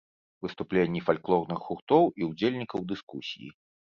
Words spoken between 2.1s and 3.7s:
і ўдзельнікаў дыскусіі.